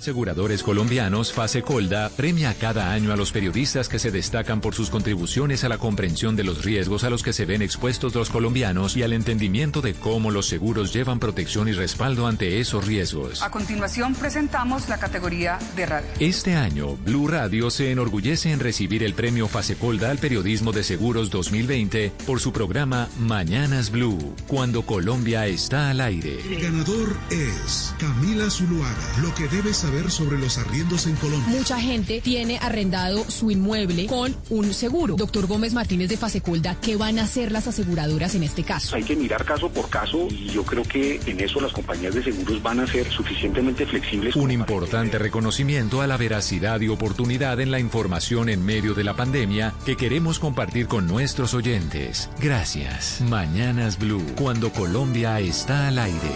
Aseguradores 0.00 0.62
Colombianos, 0.62 1.30
Fase 1.30 1.60
Colda, 1.60 2.08
premia 2.08 2.54
cada 2.54 2.90
año 2.90 3.12
a 3.12 3.16
los 3.16 3.32
periodistas 3.32 3.86
que 3.86 3.98
se 3.98 4.10
destacan 4.10 4.62
por 4.62 4.74
sus 4.74 4.88
contribuciones 4.88 5.62
a 5.62 5.68
la 5.68 5.76
comprensión 5.76 6.36
de 6.36 6.42
los 6.42 6.64
riesgos 6.64 7.04
a 7.04 7.10
los 7.10 7.22
que 7.22 7.34
se 7.34 7.44
ven 7.44 7.60
expuestos 7.60 8.14
los 8.14 8.30
colombianos 8.30 8.96
y 8.96 9.02
al 9.02 9.12
entendimiento 9.12 9.82
de 9.82 9.92
cómo 9.92 10.30
los 10.30 10.46
seguros 10.46 10.94
llevan 10.94 11.18
protección 11.18 11.68
y 11.68 11.72
respaldo 11.72 12.26
ante 12.26 12.60
esos 12.60 12.86
riesgos. 12.86 13.42
A 13.42 13.50
continuación 13.50 14.14
presentamos 14.14 14.88
la 14.88 14.96
categoría 14.96 15.58
de 15.76 15.84
radio. 15.84 16.08
Este 16.18 16.54
año, 16.54 16.96
Blue 17.04 17.28
Radio 17.28 17.68
se 17.68 17.90
enorgullece 17.90 18.52
en 18.52 18.60
recibir 18.60 19.02
el 19.02 19.12
premio 19.12 19.48
Fase 19.48 19.76
Colda 19.76 20.10
al 20.10 20.16
periodismo 20.16 20.72
de 20.72 20.82
seguros 20.82 21.28
2020 21.28 22.10
por 22.26 22.40
su 22.40 22.54
programa 22.54 23.10
Mañanas 23.18 23.90
Blue, 23.90 24.34
cuando 24.46 24.80
Colombia 24.80 25.46
está 25.46 25.90
al 25.90 26.00
aire. 26.00 26.40
El 26.48 26.58
ganador 26.58 27.14
es 27.28 27.94
Camila 27.98 28.48
Zuluaga. 28.48 28.96
Lo 29.20 29.34
que 29.34 29.46
debes 29.48 29.76
saber 29.76 29.89
sobre 30.08 30.38
los 30.38 30.56
arriendos 30.56 31.06
en 31.06 31.16
Colombia. 31.16 31.48
Mucha 31.48 31.80
gente 31.80 32.20
tiene 32.20 32.58
arrendado 32.58 33.28
su 33.28 33.50
inmueble 33.50 34.06
con 34.06 34.36
un 34.48 34.72
seguro. 34.72 35.16
Doctor 35.16 35.48
Gómez 35.48 35.72
Martínez 35.72 36.08
de 36.08 36.16
Fasecolda, 36.16 36.76
¿qué 36.80 36.96
van 36.96 37.18
a 37.18 37.24
hacer 37.24 37.50
las 37.50 37.66
aseguradoras 37.66 38.36
en 38.36 38.44
este 38.44 38.62
caso? 38.62 38.94
Hay 38.94 39.02
que 39.02 39.16
mirar 39.16 39.44
caso 39.44 39.68
por 39.68 39.90
caso 39.90 40.28
y 40.30 40.46
yo 40.50 40.62
creo 40.62 40.84
que 40.84 41.20
en 41.26 41.40
eso 41.40 41.60
las 41.60 41.72
compañías 41.72 42.14
de 42.14 42.22
seguros 42.22 42.62
van 42.62 42.80
a 42.80 42.86
ser 42.86 43.10
suficientemente 43.10 43.84
flexibles. 43.84 44.36
Un 44.36 44.52
importante 44.52 45.18
reconocimiento 45.18 46.02
a 46.02 46.06
la 46.06 46.16
veracidad 46.16 46.80
y 46.80 46.88
oportunidad 46.88 47.58
en 47.60 47.72
la 47.72 47.80
información 47.80 48.48
en 48.48 48.64
medio 48.64 48.94
de 48.94 49.02
la 49.02 49.14
pandemia 49.14 49.74
que 49.84 49.96
queremos 49.96 50.38
compartir 50.38 50.86
con 50.86 51.08
nuestros 51.08 51.52
oyentes. 51.52 52.30
Gracias. 52.38 53.20
Mañanas 53.28 53.98
Blue, 53.98 54.24
cuando 54.36 54.70
Colombia 54.70 55.40
está 55.40 55.88
al 55.88 55.98
aire. 55.98 56.30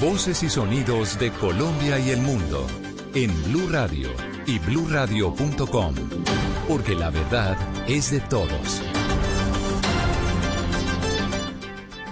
Voces 0.00 0.42
y 0.42 0.48
sonidos 0.48 1.18
de 1.18 1.30
Colombia 1.30 1.98
y 1.98 2.08
el 2.08 2.22
mundo 2.22 2.66
en 3.14 3.30
Blue 3.44 3.68
Radio 3.68 4.08
y 4.46 4.58
bluradio.com, 4.58 5.94
porque 6.66 6.94
la 6.94 7.10
verdad 7.10 7.58
es 7.86 8.10
de 8.10 8.20
todos. 8.20 8.80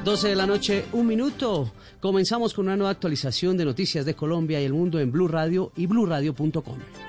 12 0.05 0.29
de 0.29 0.37
la 0.37 0.47
noche, 0.47 0.85
un 0.93 1.07
minuto. 1.07 1.73
Comenzamos 1.99 2.53
con 2.53 2.67
una 2.67 2.77
nueva 2.77 2.91
actualización 2.91 3.57
de 3.57 3.65
noticias 3.65 4.05
de 4.05 4.15
Colombia 4.15 4.61
y 4.61 4.65
el 4.65 4.75
mundo 4.75 5.01
en 5.01 5.11
Blue 5.11 5.27
Radio 5.27 5.73
y 5.75 5.87
bluradio.com. 5.87 7.08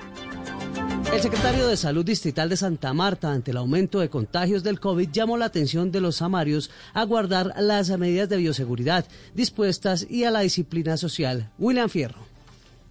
El 1.12 1.20
secretario 1.20 1.66
de 1.66 1.76
Salud 1.76 2.04
Distrital 2.04 2.48
de 2.48 2.56
Santa 2.56 2.92
Marta, 2.94 3.32
ante 3.32 3.50
el 3.50 3.56
aumento 3.56 3.98
de 3.98 4.08
contagios 4.08 4.62
del 4.62 4.78
COVID, 4.78 5.10
llamó 5.10 5.36
la 5.36 5.46
atención 5.46 5.90
de 5.90 6.00
los 6.00 6.16
samarios 6.16 6.70
a 6.94 7.04
guardar 7.04 7.52
las 7.58 7.90
medidas 7.98 8.28
de 8.28 8.36
bioseguridad 8.36 9.06
dispuestas 9.34 10.06
y 10.08 10.22
a 10.22 10.30
la 10.30 10.40
disciplina 10.40 10.96
social. 10.96 11.50
William 11.58 11.88
Fierro. 11.88 12.30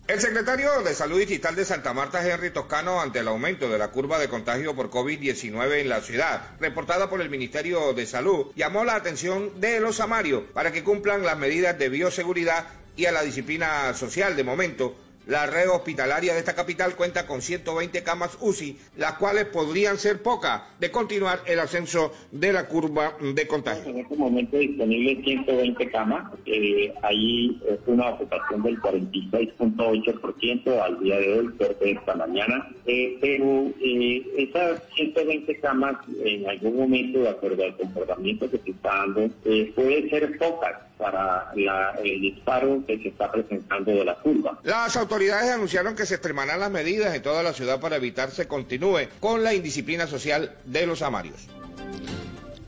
El 0.07 0.19
secretario 0.19 0.81
de 0.81 0.93
Salud 0.95 1.19
Digital 1.19 1.55
de 1.55 1.63
Santa 1.63 1.93
Marta, 1.93 2.27
Henry 2.27 2.49
Toscano, 2.49 2.99
ante 2.99 3.19
el 3.19 3.27
aumento 3.29 3.69
de 3.69 3.77
la 3.77 3.91
curva 3.91 4.19
de 4.19 4.27
contagio 4.27 4.75
por 4.75 4.89
COVID-19 4.89 5.79
en 5.79 5.87
la 5.87 6.01
ciudad, 6.01 6.41
reportada 6.59 7.09
por 7.09 7.21
el 7.21 7.29
Ministerio 7.29 7.93
de 7.93 8.05
Salud, 8.05 8.47
llamó 8.55 8.83
la 8.83 8.95
atención 8.95 9.61
de 9.61 9.79
los 9.79 9.95
samarios 9.95 10.43
para 10.53 10.73
que 10.73 10.83
cumplan 10.83 11.23
las 11.23 11.37
medidas 11.37 11.79
de 11.79 11.87
bioseguridad 11.87 12.65
y 12.97 13.05
a 13.05 13.13
la 13.13 13.21
disciplina 13.21 13.93
social 13.93 14.35
de 14.35 14.43
momento 14.43 14.95
la 15.29 15.45
red 15.45 15.69
hospitalaria 15.69 16.33
de 16.33 16.39
esta 16.39 16.55
capital 16.55 16.95
cuenta 16.95 17.27
con 17.27 17.41
120 17.41 18.03
camas 18.03 18.37
UCI, 18.41 18.77
las 18.97 19.13
cuales 19.13 19.45
podrían 19.45 19.97
ser 19.97 20.23
pocas 20.23 20.63
de 20.79 20.89
continuar 20.89 21.41
el 21.45 21.59
ascenso 21.59 22.11
de 22.31 22.51
la 22.51 22.67
curva 22.67 23.13
de 23.21 23.47
contagio. 23.47 23.91
En 23.91 23.99
este 23.99 24.15
momento 24.15 24.57
disponibles 24.57 25.23
120 25.23 25.91
camas, 25.91 26.31
eh, 26.47 26.91
ahí 27.03 27.61
es 27.69 27.77
una 27.85 28.09
ocupación 28.09 28.63
del 28.63 28.81
46.8% 28.81 30.81
al 30.81 30.99
día 30.99 31.19
de 31.19 31.39
hoy, 31.39 31.49
de 31.59 31.91
esta 31.91 32.15
mañana, 32.15 32.67
eh, 32.87 33.17
pero 33.21 33.67
eh, 33.81 34.25
esas 34.35 34.81
120 34.95 35.59
camas 35.59 35.97
en 36.23 36.49
algún 36.49 36.75
momento, 36.75 37.19
de 37.19 37.29
acuerdo 37.29 37.63
al 37.63 37.77
comportamiento 37.77 38.49
que 38.49 38.57
se 38.57 38.71
está 38.71 38.95
dando, 38.95 39.29
eh, 39.45 39.71
puede 39.75 40.09
ser 40.09 40.39
pocas 40.39 40.88
para 40.99 41.51
la, 41.55 41.91
el 42.03 42.19
disparo 42.19 42.83
que 42.85 42.99
se 42.99 43.07
está 43.07 43.31
presentando 43.31 43.89
de 43.89 44.03
la 44.03 44.15
curva. 44.15 44.59
Las 44.63 44.97
autoridades 44.97 45.49
anunciaron 45.49 45.95
que 45.95 46.05
se 46.05 46.15
extremarán 46.15 46.59
las 46.59 46.69
medidas 46.69 47.15
en 47.15 47.21
toda 47.21 47.41
la 47.41 47.53
ciudad 47.53 47.79
para 47.79 47.95
evitar 47.95 48.31
se 48.31 48.49
continúe 48.49 49.07
con 49.21 49.41
la 49.41 49.53
indisciplina 49.53 50.07
social 50.07 50.57
de 50.65 50.85
los 50.85 51.01
amarios. 51.01 51.47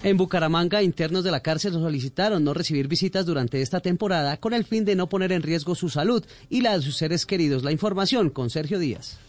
En 0.04 0.18
Bucaramanga, 0.18 0.82
internos 0.82 1.24
de 1.24 1.32
la 1.32 1.42
cárcel 1.42 1.74
solicitaron 1.74 2.44
no 2.44 2.54
recibir 2.56 2.88
visitas 2.88 3.26
durante 3.26 3.62
esta 3.62 3.82
temporada 3.82 4.38
con 4.38 4.54
el 4.54 4.66
fin 4.66 4.86
de 4.86 4.96
no 4.96 5.10
poner 5.10 5.32
en 5.32 5.44
riesgo 5.44 5.76
su 5.76 5.90
salud 5.90 6.26
y 6.50 6.62
la 6.62 6.76
de 6.76 6.82
sus 6.82 6.96
seres 6.96 7.26
queridos. 7.26 7.64
La 7.64 7.72
información 7.72 8.30
con 8.30 8.50
Sergio 8.50 8.80
Díaz. 8.80 9.20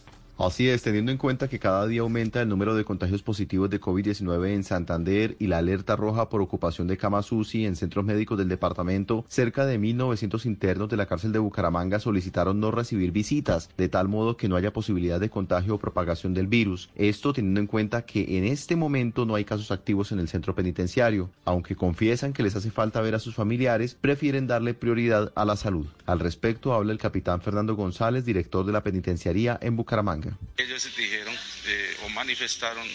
Así 0.45 0.67
es, 0.67 0.83
teniendo 0.83 1.09
en 1.09 1.17
cuenta 1.17 1.47
que 1.47 1.57
cada 1.57 1.87
día 1.87 2.01
aumenta 2.01 2.41
el 2.41 2.49
número 2.49 2.75
de 2.75 2.83
contagios 2.83 3.23
positivos 3.23 3.69
de 3.69 3.79
COVID-19 3.79 4.49
en 4.49 4.65
Santander 4.65 5.37
y 5.39 5.47
la 5.47 5.59
alerta 5.59 5.95
roja 5.95 6.27
por 6.27 6.41
ocupación 6.41 6.85
de 6.85 6.97
camas 6.97 7.31
en 7.53 7.77
centros 7.77 8.03
médicos 8.03 8.37
del 8.37 8.49
departamento, 8.49 9.23
cerca 9.29 9.65
de 9.65 9.79
1.900 9.79 10.45
internos 10.45 10.89
de 10.89 10.97
la 10.97 11.05
cárcel 11.05 11.31
de 11.31 11.39
Bucaramanga 11.39 11.99
solicitaron 11.99 12.59
no 12.59 12.71
recibir 12.71 13.13
visitas, 13.13 13.69
de 13.77 13.87
tal 13.87 14.09
modo 14.09 14.35
que 14.35 14.49
no 14.49 14.57
haya 14.57 14.73
posibilidad 14.73 15.17
de 15.17 15.29
contagio 15.29 15.75
o 15.75 15.79
propagación 15.79 16.33
del 16.33 16.47
virus. 16.47 16.89
Esto 16.95 17.31
teniendo 17.31 17.61
en 17.61 17.67
cuenta 17.67 18.05
que 18.05 18.37
en 18.37 18.43
este 18.43 18.75
momento 18.75 19.25
no 19.25 19.35
hay 19.35 19.45
casos 19.45 19.71
activos 19.71 20.11
en 20.11 20.19
el 20.19 20.27
centro 20.27 20.53
penitenciario. 20.55 21.29
Aunque 21.45 21.77
confiesan 21.77 22.33
que 22.33 22.43
les 22.43 22.57
hace 22.57 22.69
falta 22.69 22.99
ver 22.99 23.15
a 23.15 23.19
sus 23.19 23.33
familiares, 23.33 23.95
prefieren 23.99 24.47
darle 24.47 24.73
prioridad 24.73 25.31
a 25.35 25.45
la 25.45 25.55
salud. 25.55 25.87
Al 26.05 26.19
respecto 26.19 26.73
habla 26.73 26.91
el 26.91 26.99
capitán 26.99 27.39
Fernando 27.39 27.77
González, 27.77 28.25
director 28.25 28.65
de 28.65 28.73
la 28.73 28.83
penitenciaría 28.83 29.57
en 29.61 29.77
Bucaramanga. 29.77 30.32
Ellos 30.57 30.83
dijeron 30.95 31.37
eh, 31.65 31.97
o 32.03 32.09
manifestaron 32.09 32.87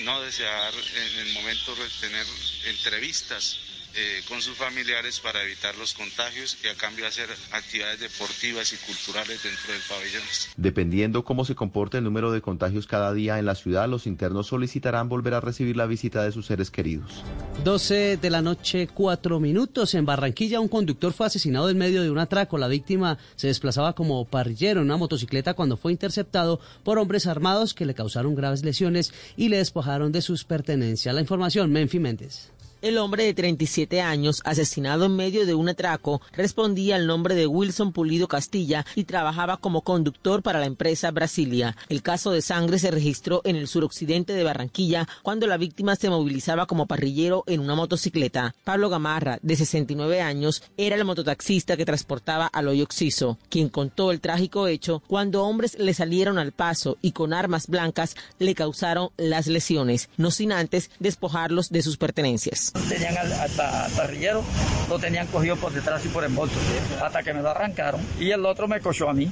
no 0.00 0.20
desear 0.22 0.74
en 0.74 1.18
el 1.18 1.32
momento 1.32 1.74
de 1.74 1.88
tener 2.00 2.26
entrevistas 2.64 3.58
eh, 3.96 4.22
con 4.28 4.42
sus 4.42 4.56
familiares 4.56 5.20
para 5.20 5.42
evitar 5.42 5.76
los 5.76 5.94
contagios 5.94 6.58
y 6.64 6.68
a 6.68 6.74
cambio 6.74 7.06
hacer 7.06 7.28
actividades 7.52 8.00
deportivas 8.00 8.72
y 8.72 8.76
culturales 8.76 9.42
dentro 9.42 9.72
del 9.72 9.82
pabellón. 9.88 10.22
Dependiendo 10.56 11.24
cómo 11.24 11.44
se 11.44 11.54
comporte 11.54 11.98
el 11.98 12.04
número 12.04 12.32
de 12.32 12.40
contagios 12.40 12.86
cada 12.86 13.12
día 13.12 13.38
en 13.38 13.46
la 13.46 13.54
ciudad, 13.54 13.88
los 13.88 14.06
internos 14.06 14.48
solicitarán 14.48 15.08
volver 15.08 15.34
a 15.34 15.40
recibir 15.40 15.76
la 15.76 15.86
visita 15.86 16.24
de 16.24 16.32
sus 16.32 16.46
seres 16.46 16.70
queridos. 16.70 17.22
12 17.62 18.16
de 18.16 18.30
la 18.30 18.42
noche, 18.42 18.88
4 18.88 19.40
minutos. 19.40 19.94
En 19.94 20.04
Barranquilla, 20.04 20.60
un 20.60 20.68
conductor 20.68 21.12
fue 21.12 21.26
asesinado 21.26 21.70
en 21.70 21.78
medio 21.78 22.02
de 22.02 22.10
un 22.10 22.18
atraco. 22.18 22.58
La 22.58 22.68
víctima 22.68 23.18
se 23.36 23.46
desplazaba 23.46 23.94
como 23.94 24.24
parrillero 24.24 24.80
en 24.80 24.86
una 24.86 24.96
motocicleta 24.96 25.54
cuando 25.54 25.76
fue 25.76 25.92
interceptado 25.92 26.60
por 26.82 26.98
hombres 26.98 27.26
armados 27.26 27.74
que 27.74 27.86
le 27.86 27.94
causaron 27.94 28.34
graves 28.34 28.64
lesiones 28.64 29.12
y 29.36 29.48
le 29.48 29.58
despojaron 29.58 30.12
de 30.12 30.22
sus 30.22 30.44
pertenencias. 30.44 31.14
La 31.14 31.20
información, 31.20 31.70
Menfi 31.70 32.00
Méndez. 32.00 32.53
El 32.84 32.98
hombre 32.98 33.24
de 33.24 33.32
37 33.32 34.02
años, 34.02 34.42
asesinado 34.44 35.06
en 35.06 35.16
medio 35.16 35.46
de 35.46 35.54
un 35.54 35.70
atraco, 35.70 36.20
respondía 36.32 36.96
al 36.96 37.06
nombre 37.06 37.34
de 37.34 37.46
Wilson 37.46 37.94
Pulido 37.94 38.28
Castilla 38.28 38.84
y 38.94 39.04
trabajaba 39.04 39.56
como 39.56 39.80
conductor 39.80 40.42
para 40.42 40.60
la 40.60 40.66
empresa 40.66 41.10
Brasilia. 41.10 41.78
El 41.88 42.02
caso 42.02 42.30
de 42.30 42.42
sangre 42.42 42.78
se 42.78 42.90
registró 42.90 43.40
en 43.44 43.56
el 43.56 43.68
suroccidente 43.68 44.34
de 44.34 44.44
Barranquilla 44.44 45.08
cuando 45.22 45.46
la 45.46 45.56
víctima 45.56 45.96
se 45.96 46.10
movilizaba 46.10 46.66
como 46.66 46.84
parrillero 46.84 47.42
en 47.46 47.60
una 47.60 47.74
motocicleta. 47.74 48.54
Pablo 48.64 48.90
Gamarra, 48.90 49.38
de 49.40 49.56
69 49.56 50.20
años, 50.20 50.62
era 50.76 50.96
el 50.96 51.06
mototaxista 51.06 51.78
que 51.78 51.86
transportaba 51.86 52.48
al 52.48 52.68
hoyo 52.68 52.84
Oxiso, 52.84 53.38
quien 53.48 53.70
contó 53.70 54.10
el 54.10 54.20
trágico 54.20 54.68
hecho 54.68 55.02
cuando 55.06 55.44
hombres 55.44 55.78
le 55.78 55.94
salieron 55.94 56.36
al 56.36 56.52
paso 56.52 56.98
y 57.00 57.12
con 57.12 57.32
armas 57.32 57.66
blancas 57.66 58.14
le 58.38 58.54
causaron 58.54 59.08
las 59.16 59.46
lesiones, 59.46 60.10
no 60.18 60.30
sin 60.30 60.52
antes 60.52 60.90
despojarlos 61.00 61.70
de 61.70 61.80
sus 61.80 61.96
pertenencias 61.96 62.73
tenían 62.88 63.16
al, 63.16 63.32
hasta 63.32 63.88
parrillero, 63.96 64.42
lo 64.88 64.98
tenían 64.98 65.26
cogido 65.28 65.56
por 65.56 65.72
detrás 65.72 66.04
y 66.04 66.08
por 66.08 66.24
el 66.24 66.32
bolso, 66.32 66.56
hasta 67.02 67.22
que 67.22 67.32
me 67.32 67.42
lo 67.42 67.50
arrancaron. 67.50 68.00
Y 68.18 68.30
el 68.30 68.44
otro 68.44 68.68
me 68.68 68.80
cogió 68.80 69.08
a 69.08 69.14
mí, 69.14 69.30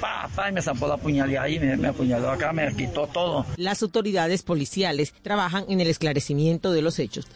pa, 0.00 0.28
pa, 0.34 0.50
y 0.50 0.52
me 0.52 0.62
zampó 0.62 0.88
la 0.88 0.96
puñalía 0.96 1.42
ahí, 1.42 1.58
me, 1.58 1.76
me 1.76 1.88
apuñaló 1.88 2.30
acá, 2.30 2.52
me 2.52 2.74
quitó 2.74 3.06
todo. 3.06 3.46
Las 3.56 3.82
autoridades 3.82 4.42
policiales 4.42 5.14
trabajan 5.22 5.64
en 5.68 5.80
el 5.80 5.88
esclarecimiento 5.88 6.72
de 6.72 6.82
los 6.82 6.98
hechos. 6.98 7.26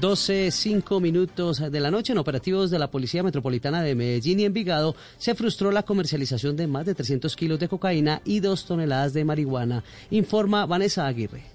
12, 0.00 0.50
5 0.50 1.00
minutos 1.00 1.70
de 1.70 1.80
la 1.80 1.90
noche 1.90 2.12
en 2.12 2.18
operativos 2.18 2.70
de 2.70 2.78
la 2.78 2.90
Policía 2.90 3.22
Metropolitana 3.22 3.82
de 3.82 3.94
Medellín 3.94 4.40
y 4.40 4.44
Envigado 4.44 4.96
se 5.18 5.34
frustró 5.34 5.70
la 5.70 5.82
comercialización 5.82 6.56
de 6.56 6.66
más 6.66 6.86
de 6.86 6.94
300 6.94 7.36
kilos 7.36 7.60
de 7.60 7.68
cocaína 7.68 8.22
y 8.24 8.40
dos 8.40 8.64
toneladas 8.64 9.12
de 9.12 9.24
marihuana, 9.24 9.84
informa 10.10 10.64
Vanessa 10.66 11.06
Aguirre. 11.06 11.51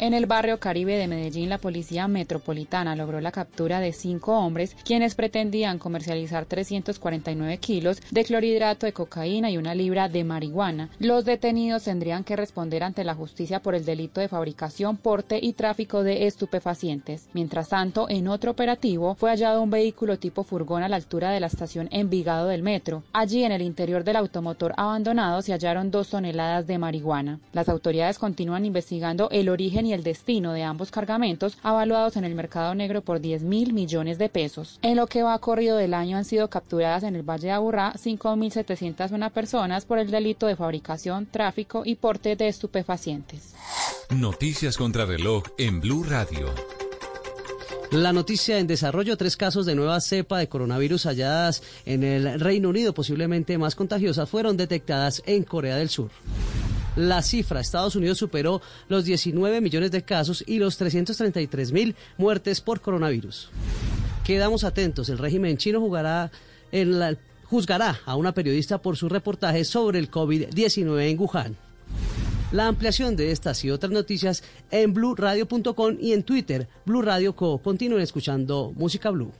En 0.00 0.12
el 0.12 0.26
barrio 0.26 0.58
Caribe 0.58 0.98
de 0.98 1.06
Medellín, 1.06 1.48
la 1.48 1.58
Policía 1.58 2.08
Metropolitana 2.08 2.96
logró 2.96 3.20
la 3.20 3.30
captura 3.30 3.78
de 3.78 3.92
cinco 3.92 4.36
hombres 4.36 4.76
quienes 4.84 5.14
pretendían 5.14 5.78
comercializar 5.78 6.46
349 6.46 7.58
kilos 7.58 8.02
de 8.10 8.24
clorhidrato 8.24 8.86
de 8.86 8.92
cocaína 8.92 9.52
y 9.52 9.56
una 9.56 9.72
libra 9.72 10.08
de 10.08 10.24
marihuana. 10.24 10.90
Los 10.98 11.24
detenidos 11.24 11.84
tendrían 11.84 12.24
que 12.24 12.34
responder 12.34 12.82
ante 12.82 13.04
la 13.04 13.14
justicia 13.14 13.62
por 13.62 13.76
el 13.76 13.84
delito 13.84 14.20
de 14.20 14.26
fabricación, 14.26 14.96
porte 14.96 15.38
y 15.40 15.52
tráfico 15.52 16.02
de 16.02 16.26
estupefacientes. 16.26 17.28
Mientras 17.32 17.68
tanto, 17.68 18.10
en 18.10 18.26
otro 18.26 18.50
operativo 18.50 19.14
fue 19.14 19.30
hallado 19.30 19.62
un 19.62 19.70
vehículo 19.70 20.18
tipo 20.18 20.42
furgón 20.42 20.82
a 20.82 20.88
la 20.88 20.96
altura 20.96 21.30
de 21.30 21.38
la 21.38 21.46
estación 21.46 21.88
Envigado 21.92 22.48
del 22.48 22.64
metro. 22.64 23.04
Allí, 23.12 23.44
en 23.44 23.52
el 23.52 23.62
interior 23.62 24.02
del 24.02 24.16
automotor 24.16 24.74
abandonado, 24.76 25.40
se 25.40 25.52
hallaron 25.52 25.92
dos 25.92 26.10
toneladas 26.10 26.66
de 26.66 26.78
marihuana. 26.78 27.38
Las 27.52 27.68
autoridades 27.68 28.18
continúan 28.18 28.64
investigando 28.64 29.28
el 29.30 29.48
origen 29.48 29.83
y 29.84 29.92
el 29.92 30.02
destino 30.02 30.52
de 30.52 30.62
ambos 30.62 30.90
cargamentos, 30.90 31.58
avaluados 31.62 32.16
en 32.16 32.24
el 32.24 32.34
mercado 32.34 32.74
negro 32.74 33.02
por 33.02 33.20
10 33.20 33.42
mil 33.42 33.72
millones 33.72 34.18
de 34.18 34.28
pesos. 34.28 34.78
En 34.82 34.96
lo 34.96 35.06
que 35.06 35.22
va 35.22 35.38
corrido 35.38 35.76
del 35.76 35.94
año 35.94 36.16
han 36.16 36.24
sido 36.24 36.48
capturadas 36.48 37.02
en 37.02 37.16
el 37.16 37.22
Valle 37.22 37.48
de 37.48 37.52
Aburrá 37.52 37.92
5.701 37.94 39.30
personas 39.30 39.84
por 39.84 39.98
el 39.98 40.10
delito 40.10 40.46
de 40.46 40.56
fabricación, 40.56 41.26
tráfico 41.26 41.82
y 41.84 41.96
porte 41.96 42.36
de 42.36 42.48
estupefacientes. 42.48 43.54
Noticias 44.10 44.76
contra 44.76 45.04
reloj 45.06 45.44
en 45.58 45.80
Blue 45.80 46.04
Radio. 46.04 46.52
La 47.90 48.12
noticia 48.12 48.58
en 48.58 48.66
desarrollo, 48.66 49.16
tres 49.16 49.36
casos 49.36 49.66
de 49.66 49.76
nueva 49.76 50.00
cepa 50.00 50.38
de 50.38 50.48
coronavirus 50.48 51.06
halladas 51.06 51.62
en 51.86 52.02
el 52.02 52.40
Reino 52.40 52.70
Unido, 52.70 52.92
posiblemente 52.92 53.56
más 53.56 53.76
contagiosas, 53.76 54.28
fueron 54.28 54.56
detectadas 54.56 55.22
en 55.26 55.44
Corea 55.44 55.76
del 55.76 55.90
Sur. 55.90 56.10
La 56.96 57.22
cifra, 57.22 57.60
Estados 57.60 57.96
Unidos 57.96 58.18
superó 58.18 58.62
los 58.88 59.04
19 59.04 59.60
millones 59.60 59.90
de 59.90 60.02
casos 60.02 60.44
y 60.46 60.58
los 60.58 60.76
333 60.76 61.72
mil 61.72 61.96
muertes 62.16 62.60
por 62.60 62.80
coronavirus. 62.80 63.50
Quedamos 64.24 64.64
atentos, 64.64 65.08
el 65.08 65.18
régimen 65.18 65.56
chino 65.56 65.80
jugará 65.80 66.30
juzgará 67.44 68.00
a 68.04 68.16
una 68.16 68.32
periodista 68.32 68.78
por 68.78 68.96
su 68.96 69.08
reportaje 69.08 69.64
sobre 69.64 69.98
el 69.98 70.10
COVID-19 70.10 71.10
en 71.10 71.20
Wuhan. 71.20 71.56
La 72.52 72.68
ampliación 72.68 73.16
de 73.16 73.32
estas 73.32 73.64
y 73.64 73.70
otras 73.70 73.92
noticias 73.92 74.44
en 74.70 74.94
bluradio.com 74.94 75.96
y 76.00 76.12
en 76.12 76.22
Twitter, 76.22 76.68
Blue 76.84 77.02
Radio 77.02 77.34
Co. 77.34 77.58
Continúen 77.58 78.02
escuchando 78.02 78.72
Música 78.76 79.10
Blue. 79.10 79.32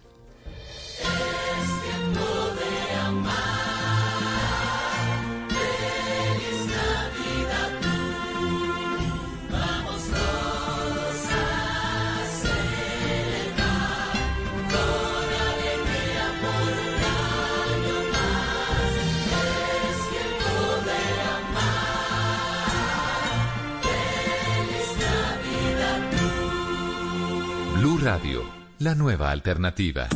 Radio, 28.14 28.44
la 28.78 28.94
nueva 28.94 29.32
alternativa. 29.32 30.06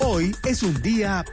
Hoy 0.00 0.36
es 0.44 0.62
un 0.62 0.82
día... 0.82 1.24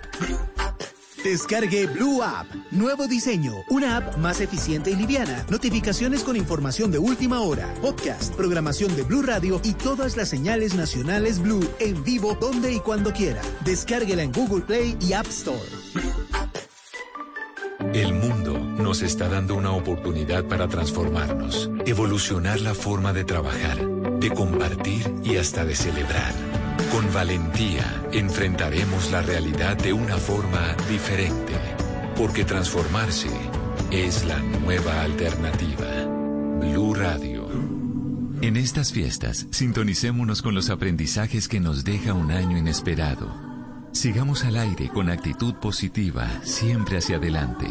Descargue 1.21 1.85
Blue 1.87 2.23
App. 2.23 2.47
Nuevo 2.71 3.07
diseño. 3.07 3.51
Una 3.69 3.97
app 3.97 4.15
más 4.15 4.39
eficiente 4.39 4.89
y 4.89 4.95
liviana. 4.95 5.45
Notificaciones 5.49 6.23
con 6.23 6.37
información 6.37 6.91
de 6.91 6.97
última 6.97 7.41
hora. 7.41 7.67
Podcast, 7.81 8.33
programación 8.35 8.95
de 8.95 9.03
Blue 9.03 9.21
Radio 9.21 9.59
y 9.65 9.73
todas 9.73 10.15
las 10.15 10.29
señales 10.29 10.75
nacionales 10.75 11.41
Blue 11.41 11.69
en 11.79 12.01
vivo 12.05 12.37
donde 12.39 12.71
y 12.71 12.79
cuando 12.79 13.11
quiera. 13.11 13.41
Descárguela 13.65 14.23
en 14.23 14.31
Google 14.31 14.63
Play 14.63 14.95
y 15.01 15.11
App 15.11 15.27
Store. 15.27 15.59
El 17.93 18.13
mundo 18.13 18.57
nos 18.57 19.01
está 19.01 19.27
dando 19.27 19.55
una 19.55 19.71
oportunidad 19.71 20.45
para 20.45 20.67
transformarnos, 20.67 21.69
evolucionar 21.85 22.59
la 22.61 22.73
forma 22.73 23.13
de 23.13 23.23
trabajar, 23.23 23.77
de 24.19 24.29
compartir 24.31 25.13
y 25.23 25.37
hasta 25.37 25.65
de 25.65 25.75
celebrar. 25.75 26.33
Con 26.91 27.11
valentía 27.13 28.03
enfrentaremos 28.11 29.11
la 29.11 29.21
realidad 29.21 29.77
de 29.77 29.93
una 29.93 30.17
forma 30.17 30.75
diferente, 30.89 31.53
porque 32.15 32.43
transformarse 32.43 33.29
es 33.91 34.25
la 34.25 34.39
nueva 34.39 35.01
alternativa. 35.01 35.87
Blue 36.59 36.93
Radio. 36.93 37.47
En 38.41 38.55
estas 38.55 38.91
fiestas, 38.91 39.47
sintonicémonos 39.49 40.41
con 40.41 40.53
los 40.53 40.69
aprendizajes 40.69 41.47
que 41.47 41.59
nos 41.59 41.83
deja 41.83 42.13
un 42.13 42.31
año 42.31 42.57
inesperado. 42.57 43.33
Sigamos 43.91 44.45
al 44.45 44.57
aire 44.57 44.89
con 44.89 45.09
actitud 45.09 45.55
positiva, 45.55 46.29
siempre 46.43 46.97
hacia 46.97 47.17
adelante. 47.17 47.67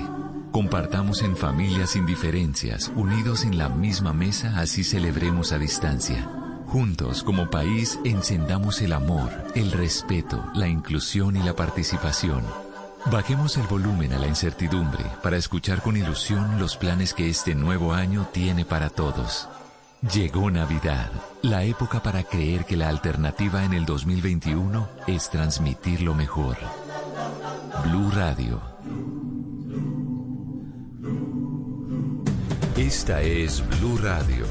Compartamos 0.53 1.23
en 1.23 1.37
familias 1.37 1.91
sin 1.91 2.07
diferencias, 2.07 2.91
unidos 2.95 3.45
en 3.45 3.59
la 3.59 3.69
misma 3.69 4.13
mesa, 4.13 4.59
así 4.59 4.85
celebremos 4.85 5.53
a 5.53 5.59
distancia. 5.59 6.29
Juntos, 6.67 7.23
como 7.23 7.51
país, 7.51 7.99
encendamos 8.05 8.81
el 8.83 8.93
amor, 8.93 9.31
el 9.55 9.71
respeto, 9.73 10.45
la 10.55 10.69
inclusión 10.69 11.37
y 11.37 11.43
la 11.43 11.55
participación. 11.55 12.43
Bajemos 13.11 13.57
el 13.57 13.67
volumen 13.69 14.13
a 14.13 14.19
la 14.19 14.27
incertidumbre 14.27 15.05
para 15.23 15.37
escuchar 15.37 15.81
con 15.81 15.97
ilusión 15.97 16.59
los 16.59 16.77
planes 16.77 17.15
que 17.15 17.29
este 17.29 17.55
nuevo 17.55 17.93
año 17.93 18.29
tiene 18.33 18.65
para 18.65 18.91
todos. 18.91 19.49
Llegó 20.13 20.51
Navidad, 20.51 21.11
la 21.43 21.65
época 21.65 22.03
para 22.03 22.25
creer 22.25 22.65
que 22.65 22.77
la 22.77 22.89
alternativa 22.89 23.65
en 23.65 23.75
el 23.75 23.87
2021 23.87 24.89
es 25.07 25.31
transmitir 25.31 26.03
lo 26.03 26.15
mejor. 26.15 26.57
Blue 27.85 28.11
Radio. 28.11 28.61
Esta 32.77 33.23
es 33.23 33.65
Blue 33.67 33.97
Radio. 33.97 34.45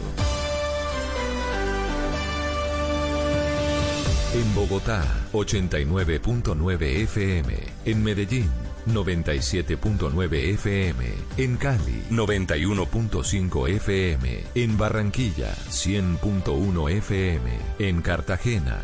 En 4.33 4.55
Bogotá, 4.55 5.05
89.9 5.31 7.03
FM. 7.03 7.53
En 7.85 8.03
Medellín, 8.03 8.49
97.9 8.87 10.33
FM. 10.55 11.05
En 11.37 11.57
Cali, 11.57 12.03
91.5 12.09 13.69
FM. 13.69 14.43
En 14.55 14.75
Barranquilla, 14.75 15.53
100.1 15.69 16.89
FM. 16.89 17.51
En 17.77 18.01
Cartagena, 18.01 18.83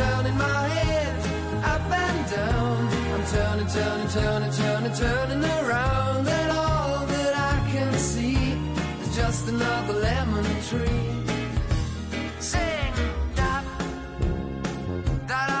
I'm 0.00 0.06
turning 0.06 0.38
my 0.38 0.68
head 0.68 1.16
up 1.62 1.90
and 1.92 2.30
down. 2.30 2.88
I'm 3.14 3.26
turning, 3.26 3.66
turning, 3.66 4.08
turning, 4.08 4.52
turning, 4.52 4.92
turning 4.94 5.44
around, 5.44 6.26
and 6.26 6.52
all 6.52 7.06
that 7.06 7.34
I 7.36 7.70
can 7.70 7.92
see 7.98 8.34
is 9.02 9.14
just 9.14 9.48
another 9.48 9.92
lemon 9.92 10.44
tree. 10.68 11.06
Sing, 12.38 12.94
da, 13.34 13.62
da 15.26 15.60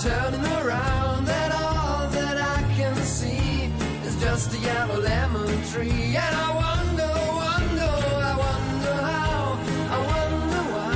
turning, 0.00 0.44
around, 0.62 1.24
that 1.24 1.50
all 1.52 2.06
that 2.10 2.36
I 2.38 2.62
can 2.76 2.94
see 3.02 3.64
is 4.06 4.14
just 4.20 4.54
a 4.54 4.58
yellow 4.58 5.00
lemon 5.00 5.64
tree. 5.72 6.14
And 6.14 6.34
I 6.46 6.48
wonder, 6.62 7.10
wonder, 7.42 7.92
I 8.30 8.34
wonder 8.46 8.94
how, 9.10 9.58
I 9.94 9.98
wonder 10.12 10.62
why. 10.74 10.94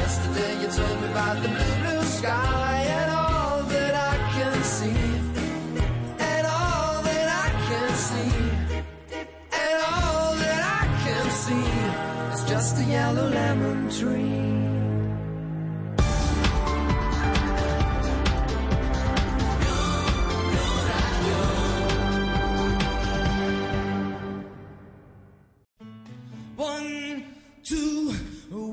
Yesterday 0.00 0.52
you 0.62 0.68
told 0.68 1.00
me 1.02 1.08
about 1.10 1.42
the 1.42 1.48
blue, 1.48 1.76
blue 1.82 2.04
sky, 2.04 2.86
and 3.00 3.10
all 3.10 3.62
that 3.64 3.94
I 3.94 4.16
can 4.32 4.62
see, 4.64 5.02
and 6.18 6.46
all 6.46 7.02
that 7.02 7.28
I 7.44 7.48
can 7.68 7.90
see, 8.08 8.32
and 9.62 9.78
all 9.92 10.34
that 10.42 10.62
I 10.80 10.84
can 11.04 11.30
see 11.44 11.68
is 12.34 12.42
just 12.48 12.78
a 12.78 12.84
yellow 12.84 13.28
lemon 13.28 13.90
tree. 13.90 14.45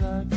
like 0.00 0.35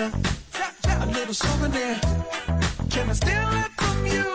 a 0.00 1.06
little 1.06 1.34
souvenir. 1.34 2.00
Can 2.90 3.10
I 3.10 3.12
steal 3.12 3.48
it 3.52 3.70
from 3.78 4.06
you? 4.06 4.33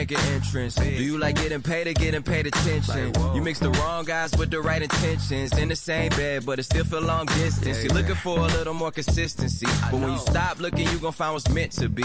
Make 0.00 0.12
an 0.12 0.32
entrance. 0.32 0.76
Do 0.76 0.88
you 0.88 1.18
like 1.18 1.36
getting 1.36 1.60
paid 1.60 1.86
or 1.86 1.92
getting 1.92 2.22
paid 2.22 2.46
attention? 2.46 3.12
You 3.34 3.42
mix 3.42 3.58
the 3.58 3.70
wrong 3.70 4.06
guys 4.06 4.34
with 4.38 4.50
the 4.50 4.60
right 4.60 4.80
intentions. 4.80 5.56
In 5.58 5.68
the 5.68 5.76
same 5.76 6.08
bed, 6.10 6.46
but 6.46 6.58
it 6.58 6.62
still 6.62 6.84
feel 6.84 7.02
long 7.02 7.26
distance. 7.26 7.84
You're 7.84 7.92
looking 7.92 8.14
for 8.14 8.38
a 8.38 8.46
little 8.46 8.72
more 8.72 8.90
consistency. 8.90 9.66
But 9.90 10.00
when 10.00 10.12
you 10.12 10.18
stop 10.18 10.58
looking, 10.58 10.88
you 10.88 10.98
gon' 10.98 11.12
find 11.12 11.34
what's 11.34 11.50
meant 11.50 11.72
to 11.72 11.90
be. 11.90 12.04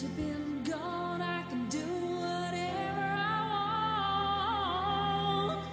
Since 0.00 0.16
you've 0.16 0.28
been 0.28 0.64
gone, 0.64 1.20
I 1.20 1.42
can 1.50 1.68
do 1.68 1.78
whatever 1.78 3.04
I 3.04 3.44
want. 5.50 5.66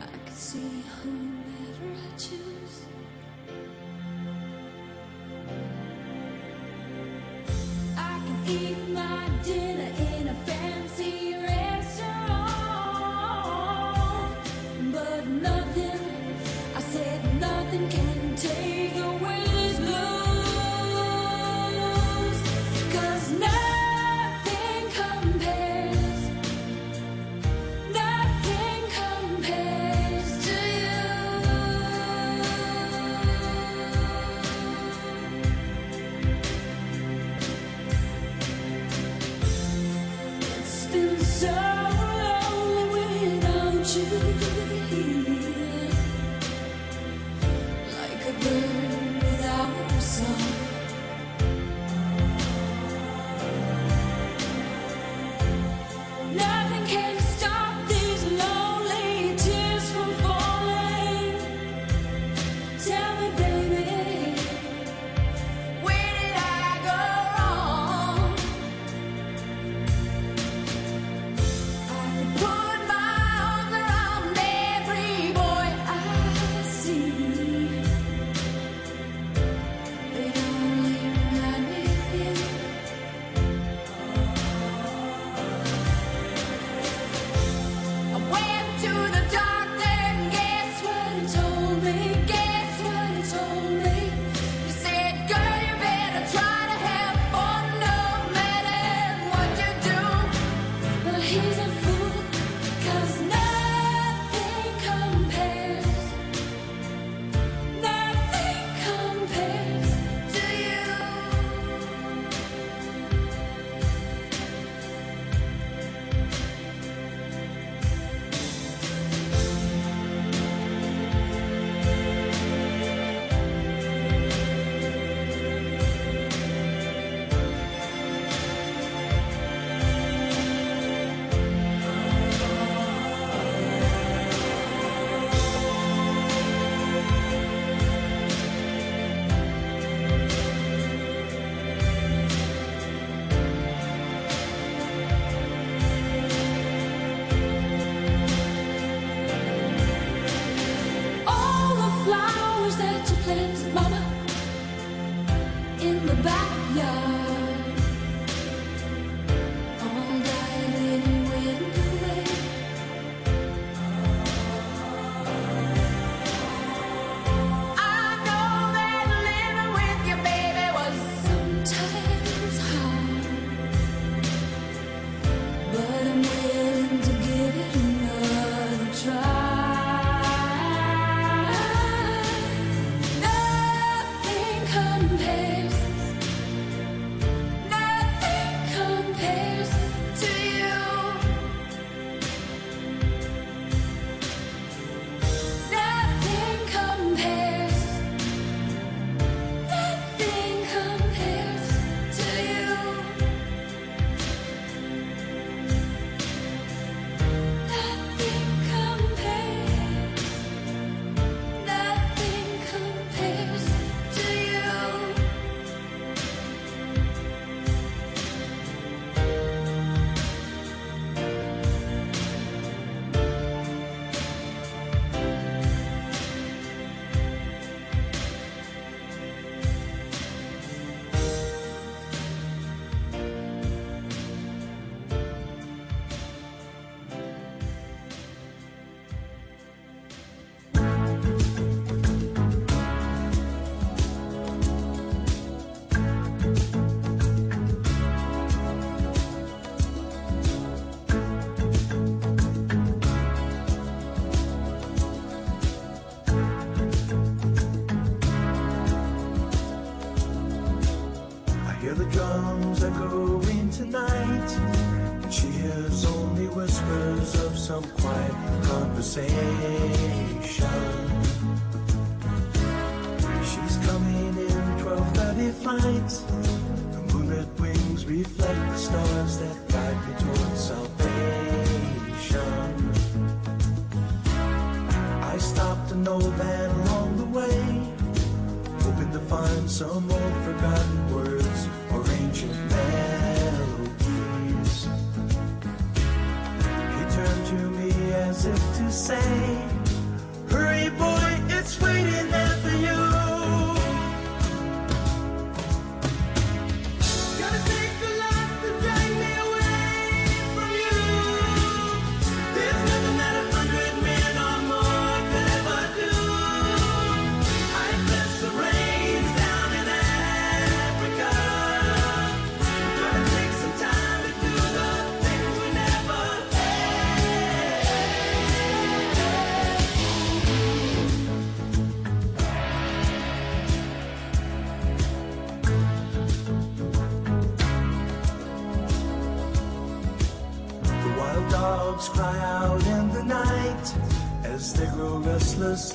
I 0.00 0.06
can 0.26 0.34
see 0.34 0.82
whomever 1.00 1.41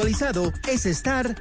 Actualizado 0.00 0.50
es 0.66 0.86
estar... 0.86 1.36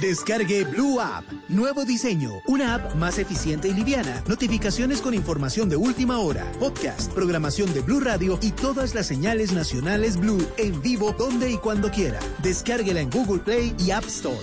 Descargue 0.00 0.64
Blue 0.64 0.98
App. 0.98 1.24
Nuevo 1.48 1.84
diseño. 1.84 2.40
Una 2.48 2.74
app 2.74 2.94
más 2.94 3.18
eficiente 3.18 3.68
y 3.68 3.74
liviana. 3.74 4.24
Notificaciones 4.26 5.02
con 5.02 5.12
información 5.12 5.68
de 5.68 5.76
última 5.76 6.18
hora. 6.18 6.50
Podcast, 6.58 7.12
programación 7.12 7.72
de 7.74 7.80
Blue 7.80 8.00
Radio 8.00 8.38
y 8.40 8.50
todas 8.50 8.94
las 8.94 9.06
señales 9.06 9.52
nacionales 9.52 10.16
Blue 10.16 10.44
en 10.56 10.80
vivo 10.80 11.12
donde 11.12 11.50
y 11.50 11.58
cuando 11.58 11.90
quiera. 11.90 12.18
Descárguela 12.42 13.00
en 13.00 13.10
Google 13.10 13.40
Play 13.40 13.76
y 13.78 13.90
App 13.90 14.04
Store. 14.06 14.36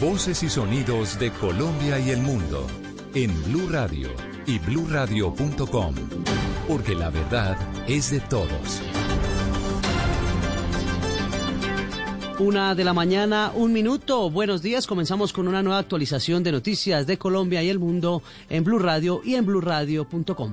Voces 0.00 0.42
y 0.42 0.48
sonidos 0.48 1.18
de 1.18 1.30
Colombia 1.32 2.00
y 2.00 2.10
el 2.10 2.22
mundo 2.22 2.66
en 3.14 3.30
Blue 3.44 3.68
Radio 3.68 4.35
y 4.46 4.58
bluradio.com. 4.58 5.94
Porque 6.68 6.94
la 6.94 7.10
verdad 7.10 7.56
es 7.88 8.10
de 8.10 8.20
todos. 8.20 8.82
Una 12.38 12.74
de 12.74 12.84
la 12.84 12.92
mañana, 12.92 13.50
un 13.54 13.72
minuto. 13.72 14.28
Buenos 14.30 14.60
días. 14.60 14.86
Comenzamos 14.86 15.32
con 15.32 15.48
una 15.48 15.62
nueva 15.62 15.78
actualización 15.78 16.42
de 16.42 16.52
noticias 16.52 17.06
de 17.06 17.16
Colombia 17.16 17.62
y 17.62 17.70
el 17.70 17.78
mundo 17.78 18.22
en 18.50 18.62
Blue 18.62 18.78
Radio 18.78 19.22
y 19.24 19.36
en 19.36 19.46
bluradio.com. 19.46 20.52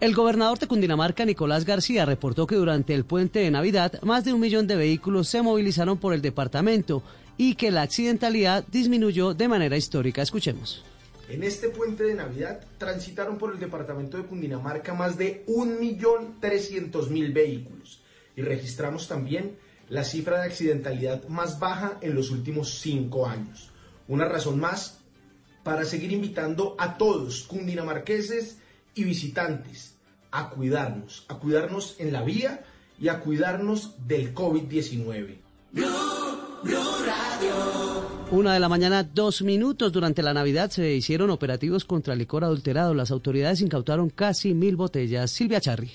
El 0.00 0.14
gobernador 0.14 0.58
de 0.58 0.66
Cundinamarca, 0.66 1.24
Nicolás 1.24 1.64
García, 1.64 2.04
reportó 2.04 2.46
que 2.46 2.56
durante 2.56 2.92
el 2.92 3.04
puente 3.04 3.38
de 3.38 3.50
Navidad 3.50 4.02
más 4.02 4.24
de 4.24 4.32
un 4.34 4.40
millón 4.40 4.66
de 4.66 4.76
vehículos 4.76 5.28
se 5.28 5.40
movilizaron 5.40 5.96
por 5.96 6.12
el 6.12 6.20
departamento 6.20 7.02
y 7.38 7.54
que 7.54 7.70
la 7.70 7.82
accidentalidad 7.82 8.64
disminuyó 8.70 9.32
de 9.32 9.48
manera 9.48 9.76
histórica. 9.76 10.20
Escuchemos. 10.20 10.84
En 11.28 11.44
este 11.44 11.68
puente 11.68 12.04
de 12.04 12.14
Navidad 12.14 12.66
transitaron 12.78 13.38
por 13.38 13.52
el 13.52 13.60
departamento 13.60 14.16
de 14.16 14.24
Cundinamarca 14.24 14.92
más 14.92 15.16
de 15.16 15.44
1.300.000 15.46 17.32
vehículos 17.32 18.02
y 18.36 18.42
registramos 18.42 19.08
también 19.08 19.56
la 19.88 20.04
cifra 20.04 20.40
de 20.40 20.48
accidentalidad 20.48 21.28
más 21.28 21.58
baja 21.58 21.98
en 22.00 22.14
los 22.14 22.30
últimos 22.30 22.80
cinco 22.80 23.26
años. 23.26 23.70
Una 24.08 24.26
razón 24.26 24.58
más 24.58 24.98
para 25.62 25.84
seguir 25.84 26.12
invitando 26.12 26.74
a 26.78 26.98
todos, 26.98 27.44
cundinamarqueses 27.44 28.58
y 28.94 29.04
visitantes, 29.04 29.94
a 30.30 30.50
cuidarnos, 30.50 31.24
a 31.28 31.38
cuidarnos 31.38 31.96
en 32.00 32.12
la 32.12 32.22
vía 32.22 32.64
y 32.98 33.08
a 33.08 33.20
cuidarnos 33.20 33.94
del 34.06 34.34
COVID-19. 34.34 35.41
Una 38.30 38.54
de 38.54 38.60
la 38.60 38.68
mañana, 38.68 39.02
dos 39.02 39.42
minutos. 39.42 39.92
Durante 39.92 40.22
la 40.22 40.32
Navidad 40.32 40.70
se 40.70 40.94
hicieron 40.94 41.30
operativos 41.30 41.84
contra 41.84 42.14
licor 42.14 42.44
adulterado. 42.44 42.94
Las 42.94 43.10
autoridades 43.10 43.60
incautaron 43.60 44.08
casi 44.10 44.54
mil 44.54 44.76
botellas. 44.76 45.30
Silvia 45.30 45.60
Charri. 45.60 45.90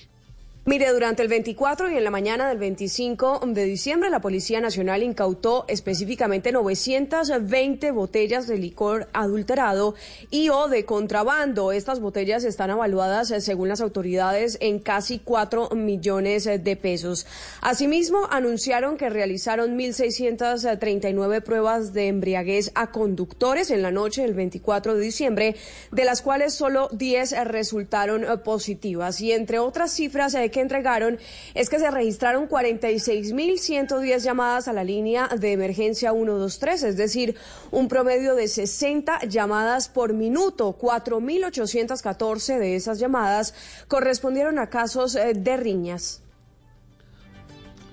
Mire, 0.68 0.92
durante 0.92 1.22
el 1.22 1.28
24 1.28 1.90
y 1.90 1.96
en 1.96 2.04
la 2.04 2.10
mañana 2.10 2.46
del 2.46 2.58
25 2.58 3.40
de 3.46 3.64
diciembre, 3.64 4.10
la 4.10 4.20
Policía 4.20 4.60
Nacional 4.60 5.02
incautó 5.02 5.64
específicamente 5.66 6.52
920 6.52 7.90
botellas 7.90 8.46
de 8.46 8.58
licor 8.58 9.08
adulterado 9.14 9.94
y 10.30 10.50
o 10.50 10.68
de 10.68 10.84
contrabando. 10.84 11.72
Estas 11.72 12.00
botellas 12.00 12.44
están 12.44 12.68
evaluadas, 12.68 13.30
eh, 13.30 13.40
según 13.40 13.70
las 13.70 13.80
autoridades, 13.80 14.58
en 14.60 14.78
casi 14.78 15.20
4 15.20 15.70
millones 15.70 16.46
eh, 16.46 16.58
de 16.58 16.76
pesos. 16.76 17.26
Asimismo, 17.62 18.28
anunciaron 18.30 18.98
que 18.98 19.08
realizaron 19.08 19.78
1.639 19.78 21.42
pruebas 21.42 21.94
de 21.94 22.08
embriaguez 22.08 22.72
a 22.74 22.90
conductores 22.90 23.70
en 23.70 23.80
la 23.80 23.90
noche 23.90 24.20
del 24.20 24.34
24 24.34 24.96
de 24.96 25.00
diciembre, 25.00 25.56
de 25.92 26.04
las 26.04 26.20
cuales 26.20 26.52
solo 26.52 26.90
10 26.92 27.32
eh, 27.32 27.44
resultaron 27.44 28.26
positivas. 28.44 29.22
Y 29.22 29.32
entre 29.32 29.60
otras 29.60 29.92
cifras 29.92 30.34
eh, 30.34 30.50
que 30.58 30.62
entregaron 30.62 31.18
es 31.54 31.70
que 31.70 31.78
se 31.78 31.88
registraron 31.88 32.48
46.110 32.48 34.18
llamadas 34.18 34.66
a 34.66 34.72
la 34.72 34.82
línea 34.82 35.28
de 35.28 35.52
emergencia 35.52 36.10
123, 36.10 36.82
es 36.82 36.96
decir, 36.96 37.36
un 37.70 37.86
promedio 37.86 38.34
de 38.34 38.48
60 38.48 39.20
llamadas 39.28 39.88
por 39.88 40.12
minuto. 40.14 40.76
4.814 40.76 42.58
de 42.58 42.74
esas 42.74 42.98
llamadas 42.98 43.54
correspondieron 43.86 44.58
a 44.58 44.68
casos 44.68 45.14
eh, 45.14 45.34
de 45.34 45.56
riñas. 45.56 46.22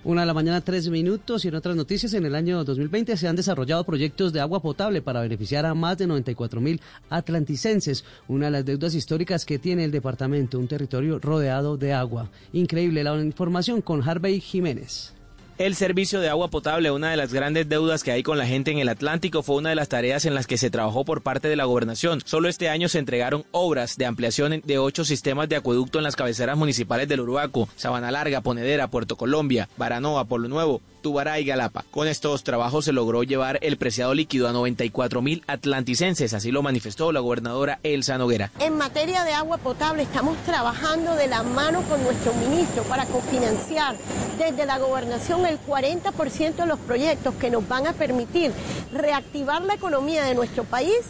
Una 0.05 0.21
de 0.21 0.27
la 0.27 0.35
mañana, 0.35 0.61
tres 0.61 0.87
minutos. 0.87 1.43
Y 1.43 1.47
en 1.47 1.55
otras 1.55 1.75
noticias, 1.75 2.13
en 2.13 2.27
el 2.27 2.35
año 2.35 2.63
2020 2.63 3.17
se 3.17 3.27
han 3.27 3.35
desarrollado 3.35 3.83
proyectos 3.83 4.31
de 4.31 4.39
agua 4.39 4.61
potable 4.61 5.01
para 5.01 5.21
beneficiar 5.21 5.65
a 5.65 5.73
más 5.73 5.97
de 5.97 6.05
94 6.05 6.61
mil 6.61 6.79
atlanticenses. 7.09 8.05
Una 8.27 8.45
de 8.45 8.51
las 8.51 8.65
deudas 8.65 8.93
históricas 8.93 9.45
que 9.45 9.57
tiene 9.57 9.83
el 9.83 9.89
departamento, 9.89 10.59
un 10.59 10.67
territorio 10.67 11.17
rodeado 11.17 11.75
de 11.75 11.93
agua. 11.93 12.29
Increíble 12.53 13.03
la 13.03 13.19
información 13.19 13.81
con 13.81 14.07
Harvey 14.07 14.39
Jiménez. 14.39 15.14
El 15.57 15.75
servicio 15.75 16.19
de 16.19 16.27
agua 16.27 16.49
potable, 16.49 16.91
una 16.91 17.11
de 17.11 17.15
las 17.15 17.31
grandes 17.31 17.69
deudas 17.69 18.03
que 18.03 18.11
hay 18.11 18.23
con 18.23 18.37
la 18.37 18.45
gente 18.45 18.71
en 18.71 18.79
el 18.79 18.89
Atlántico, 18.89 19.41
fue 19.41 19.55
una 19.55 19.69
de 19.69 19.75
las 19.75 19.87
tareas 19.87 20.25
en 20.25 20.35
las 20.35 20.47
que 20.47 20.57
se 20.57 20.69
trabajó 20.69 21.05
por 21.05 21.21
parte 21.21 21.47
de 21.47 21.55
la 21.55 21.63
gobernación. 21.63 22.21
Solo 22.25 22.49
este 22.49 22.67
año 22.67 22.89
se 22.89 22.99
entregaron 22.99 23.45
obras 23.51 23.95
de 23.95 24.05
ampliación 24.05 24.61
de 24.65 24.77
ocho 24.79 25.05
sistemas 25.05 25.47
de 25.47 25.55
acueducto 25.55 25.97
en 25.97 26.03
las 26.03 26.17
cabeceras 26.17 26.57
municipales 26.57 27.07
del 27.07 27.21
Uruaco, 27.21 27.69
Sabana 27.77 28.11
Larga, 28.11 28.41
Ponedera, 28.41 28.89
Puerto 28.89 29.15
Colombia, 29.15 29.69
Baranoa, 29.77 30.25
Polo 30.25 30.49
Nuevo, 30.49 30.81
Tubará 31.05 31.39
y 31.39 31.45
Galapa. 31.45 31.85
Con 31.91 32.07
estos 32.07 32.43
trabajos 32.43 32.85
se 32.85 32.91
logró 32.91 33.21
llevar 33.21 33.59
el 33.61 33.77
preciado 33.77 34.15
líquido 34.15 34.47
a 34.47 34.53
94 34.53 35.21
mil 35.21 35.43
atlanticenses, 35.45 36.33
así 36.33 36.49
lo 36.49 36.63
manifestó 36.63 37.11
la 37.11 37.19
gobernadora 37.19 37.79
Elsa 37.83 38.17
Noguera. 38.17 38.49
En 38.57 38.75
materia 38.75 39.23
de 39.23 39.31
agua 39.31 39.59
potable 39.59 40.01
estamos 40.01 40.35
trabajando 40.45 41.15
de 41.15 41.27
la 41.27 41.43
mano 41.43 41.83
con 41.83 42.03
nuestro 42.03 42.33
ministro 42.33 42.81
para 42.85 43.05
cofinanciar 43.05 43.95
desde 44.39 44.65
la 44.65 44.79
gobernación 44.79 45.45
el 45.45 45.59
40% 45.59 46.55
de 46.55 46.65
los 46.65 46.79
proyectos 46.79 47.35
que 47.35 47.51
nos 47.51 47.67
van 47.67 47.85
a 47.85 47.93
permitir 47.93 48.51
reactivar 48.91 49.61
la 49.61 49.75
economía 49.75 50.23
de 50.23 50.33
nuestro 50.33 50.63
país 50.63 51.01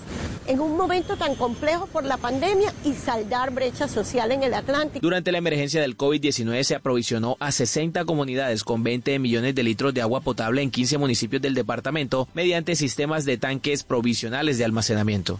en 0.47 0.59
un 0.59 0.77
momento 0.77 1.17
tan 1.17 1.35
complejo 1.35 1.87
por 1.87 2.03
la 2.03 2.17
pandemia 2.17 2.73
y 2.83 2.93
saldar 2.93 3.51
brecha 3.51 3.87
social 3.87 4.31
en 4.31 4.43
el 4.43 4.53
Atlántico. 4.53 5.01
Durante 5.01 5.31
la 5.31 5.39
emergencia 5.39 5.81
del 5.81 5.97
COVID-19 5.97 6.63
se 6.63 6.75
aprovisionó 6.75 7.37
a 7.39 7.51
60 7.51 8.05
comunidades 8.05 8.63
con 8.63 8.83
20 8.83 9.17
millones 9.19 9.55
de 9.55 9.63
litros 9.63 9.84
de 9.93 10.01
agua 10.01 10.21
potable 10.21 10.61
en 10.61 10.71
15 10.71 10.97
municipios 10.97 11.41
del 11.41 11.53
departamento 11.53 12.27
mediante 12.33 12.75
sistemas 12.75 13.25
de 13.25 13.37
tanques 13.37 13.83
provisionales 13.83 14.57
de 14.57 14.65
almacenamiento. 14.65 15.39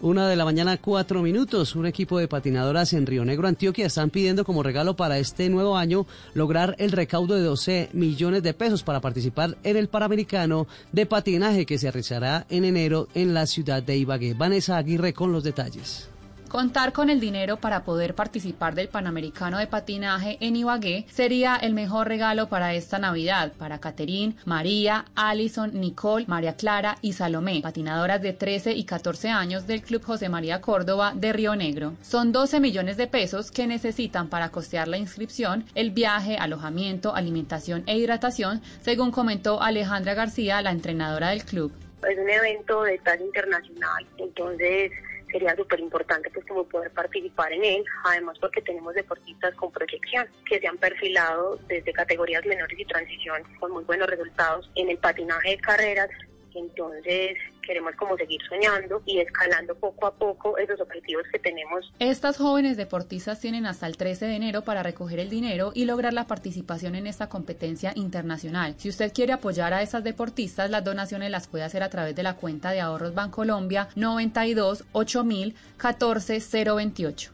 Una 0.00 0.28
de 0.28 0.36
la 0.36 0.44
mañana, 0.44 0.76
cuatro 0.76 1.22
minutos. 1.22 1.74
Un 1.74 1.84
equipo 1.84 2.20
de 2.20 2.28
patinadoras 2.28 2.92
en 2.92 3.04
Río 3.04 3.24
Negro, 3.24 3.48
Antioquia, 3.48 3.86
están 3.86 4.10
pidiendo 4.10 4.44
como 4.44 4.62
regalo 4.62 4.94
para 4.94 5.18
este 5.18 5.48
nuevo 5.48 5.76
año 5.76 6.06
lograr 6.34 6.76
el 6.78 6.92
recaudo 6.92 7.34
de 7.34 7.42
12 7.42 7.90
millones 7.94 8.44
de 8.44 8.54
pesos 8.54 8.84
para 8.84 9.00
participar 9.00 9.58
en 9.64 9.76
el 9.76 9.88
Panamericano 9.88 10.68
de 10.92 11.04
Patinaje 11.04 11.66
que 11.66 11.78
se 11.78 11.90
realizará 11.90 12.46
en 12.48 12.64
enero 12.64 13.08
en 13.14 13.34
la 13.34 13.46
ciudad 13.46 13.82
de 13.82 13.96
Ibagué. 13.96 14.34
Vanessa 14.34 14.76
Aguirre 14.76 15.12
con 15.12 15.32
los 15.32 15.42
detalles. 15.42 16.08
Contar 16.48 16.94
con 16.94 17.10
el 17.10 17.20
dinero 17.20 17.58
para 17.58 17.84
poder 17.84 18.14
participar 18.14 18.74
del 18.74 18.88
Panamericano 18.88 19.58
de 19.58 19.66
Patinaje 19.66 20.38
en 20.40 20.56
Ibagué 20.56 21.04
sería 21.10 21.56
el 21.56 21.74
mejor 21.74 22.08
regalo 22.08 22.48
para 22.48 22.72
esta 22.72 22.98
Navidad 22.98 23.52
para 23.58 23.80
Caterín, 23.80 24.34
María, 24.46 25.04
Alison, 25.14 25.78
Nicole, 25.78 26.24
María 26.26 26.56
Clara 26.56 26.96
y 27.02 27.12
Salomé, 27.12 27.60
patinadoras 27.60 28.22
de 28.22 28.32
13 28.32 28.72
y 28.72 28.84
14 28.84 29.28
años 29.28 29.66
del 29.66 29.82
Club 29.82 30.02
José 30.02 30.30
María 30.30 30.62
Córdoba 30.62 31.12
de 31.14 31.34
Río 31.34 31.54
Negro. 31.54 31.92
Son 32.00 32.32
12 32.32 32.60
millones 32.60 32.96
de 32.96 33.08
pesos 33.08 33.50
que 33.50 33.66
necesitan 33.66 34.28
para 34.28 34.48
costear 34.48 34.88
la 34.88 34.96
inscripción, 34.96 35.66
el 35.74 35.90
viaje, 35.90 36.38
alojamiento, 36.38 37.14
alimentación 37.14 37.82
e 37.86 37.98
hidratación, 37.98 38.62
según 38.80 39.10
comentó 39.10 39.60
Alejandra 39.60 40.14
García, 40.14 40.62
la 40.62 40.70
entrenadora 40.70 41.28
del 41.28 41.44
club. 41.44 41.72
es 42.08 42.18
un 42.18 42.30
evento 42.30 42.84
de 42.84 42.96
talla 42.98 43.24
internacional, 43.24 44.06
entonces 44.16 44.92
sería 45.30 45.54
súper 45.56 45.80
importante 45.80 46.30
pues 46.30 46.44
como 46.46 46.64
poder 46.64 46.90
participar 46.92 47.52
en 47.52 47.64
él, 47.64 47.84
además 48.04 48.38
porque 48.40 48.62
tenemos 48.62 48.94
deportistas 48.94 49.54
con 49.54 49.70
proyección 49.70 50.26
que 50.46 50.58
se 50.58 50.66
han 50.66 50.78
perfilado 50.78 51.58
desde 51.68 51.92
categorías 51.92 52.44
menores 52.46 52.78
y 52.78 52.84
transición 52.84 53.42
con 53.60 53.72
muy 53.72 53.84
buenos 53.84 54.08
resultados 54.08 54.70
en 54.74 54.90
el 54.90 54.98
patinaje 54.98 55.50
de 55.50 55.58
carreras, 55.58 56.10
entonces 56.54 57.38
queremos 57.68 57.94
como 57.96 58.16
seguir 58.16 58.40
soñando 58.48 59.02
y 59.04 59.20
escalando 59.20 59.74
poco 59.74 60.06
a 60.06 60.14
poco 60.14 60.56
esos 60.56 60.80
objetivos 60.80 61.24
que 61.30 61.38
tenemos. 61.38 61.92
Estas 61.98 62.38
jóvenes 62.38 62.78
deportistas 62.78 63.40
tienen 63.40 63.66
hasta 63.66 63.86
el 63.86 63.98
13 63.98 64.24
de 64.24 64.36
enero 64.36 64.64
para 64.64 64.82
recoger 64.82 65.20
el 65.20 65.28
dinero 65.28 65.72
y 65.74 65.84
lograr 65.84 66.14
la 66.14 66.26
participación 66.26 66.94
en 66.94 67.06
esta 67.06 67.28
competencia 67.28 67.92
internacional. 67.94 68.74
Si 68.78 68.88
usted 68.88 69.12
quiere 69.12 69.34
apoyar 69.34 69.74
a 69.74 69.82
esas 69.82 70.02
deportistas, 70.02 70.70
las 70.70 70.82
donaciones 70.82 71.30
las 71.30 71.46
puede 71.46 71.64
hacer 71.64 71.82
a 71.82 71.90
través 71.90 72.16
de 72.16 72.22
la 72.22 72.36
cuenta 72.36 72.70
de 72.70 72.80
ahorros 72.80 73.14
Bancolombia 73.14 73.88
92 73.96 74.84
8000 74.92 75.54
14 75.76 76.42
028. 76.74 77.32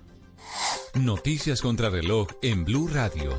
Noticias 0.95 1.63
contra 1.63 1.91
reloj 1.91 2.29
en 2.43 2.65
Blue 2.65 2.89
Radio. 2.89 3.39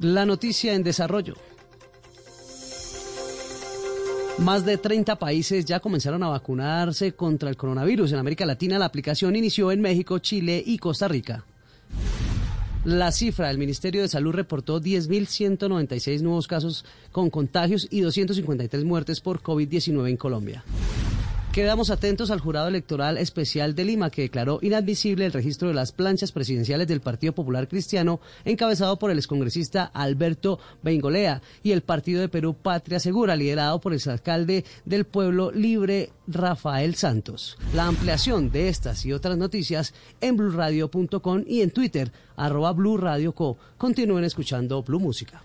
La 0.00 0.26
noticia 0.26 0.74
en 0.74 0.82
desarrollo. 0.82 1.34
Más 4.38 4.64
de 4.64 4.78
30 4.78 5.16
países 5.16 5.64
ya 5.64 5.78
comenzaron 5.78 6.22
a 6.24 6.28
vacunarse 6.28 7.12
contra 7.12 7.48
el 7.48 7.56
coronavirus. 7.56 8.12
En 8.12 8.18
América 8.18 8.44
Latina 8.44 8.78
la 8.80 8.86
aplicación 8.86 9.36
inició 9.36 9.70
en 9.70 9.80
México, 9.80 10.18
Chile 10.18 10.62
y 10.64 10.78
Costa 10.78 11.06
Rica. 11.06 11.44
La 12.84 13.12
cifra, 13.12 13.50
el 13.50 13.58
Ministerio 13.58 14.02
de 14.02 14.08
Salud 14.08 14.32
reportó 14.32 14.80
10.196 14.80 16.20
nuevos 16.20 16.48
casos 16.48 16.84
con 17.12 17.30
contagios 17.30 17.86
y 17.90 18.00
253 18.00 18.84
muertes 18.84 19.20
por 19.20 19.40
COVID-19 19.40 20.10
en 20.10 20.16
Colombia. 20.16 20.64
Quedamos 21.54 21.90
atentos 21.90 22.32
al 22.32 22.40
jurado 22.40 22.66
electoral 22.66 23.16
especial 23.16 23.76
de 23.76 23.84
Lima 23.84 24.10
que 24.10 24.22
declaró 24.22 24.58
inadmisible 24.60 25.24
el 25.24 25.32
registro 25.32 25.68
de 25.68 25.74
las 25.74 25.92
planchas 25.92 26.32
presidenciales 26.32 26.88
del 26.88 27.00
Partido 27.00 27.32
Popular 27.32 27.68
Cristiano 27.68 28.20
encabezado 28.44 28.98
por 28.98 29.12
el 29.12 29.18
excongresista 29.18 29.84
Alberto 29.84 30.58
Bengolea 30.82 31.42
y 31.62 31.70
el 31.70 31.82
Partido 31.82 32.20
de 32.20 32.28
Perú 32.28 32.56
Patria 32.60 32.98
Segura 32.98 33.36
liderado 33.36 33.80
por 33.80 33.92
el 33.92 34.00
alcalde 34.10 34.64
del 34.84 35.04
Pueblo 35.04 35.52
Libre 35.52 36.10
Rafael 36.26 36.96
Santos. 36.96 37.56
La 37.72 37.86
ampliación 37.86 38.50
de 38.50 38.68
estas 38.68 39.06
y 39.06 39.12
otras 39.12 39.38
noticias 39.38 39.94
en 40.20 40.36
blurradio.com 40.36 41.44
y 41.46 41.60
en 41.60 41.70
Twitter 41.70 42.10
arroba 42.34 42.72
Blue 42.72 42.96
Radio 42.96 43.32
Co. 43.32 43.58
Continúen 43.78 44.24
escuchando 44.24 44.82
Blue 44.82 44.98
Música. 44.98 45.44